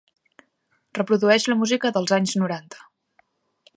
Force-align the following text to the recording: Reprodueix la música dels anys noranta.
Reprodueix 0.99 1.45
la 1.51 1.57
música 1.59 1.93
dels 1.99 2.15
anys 2.19 2.35
noranta. 2.45 2.81